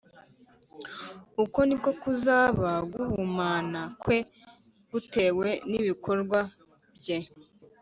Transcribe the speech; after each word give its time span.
Uko 1.43 1.59
ni 1.67 1.75
ko 1.83 1.89
kuzaba 2.01 2.69
guhumana 2.93 3.81
kwe 4.01 4.17
gutewe 4.91 5.49
nibikorwa 5.69 6.39
bye 6.97 7.17